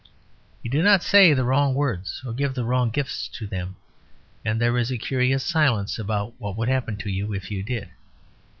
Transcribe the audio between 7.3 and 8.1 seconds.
if you did.